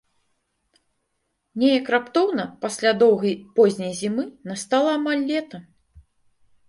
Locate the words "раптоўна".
1.95-2.45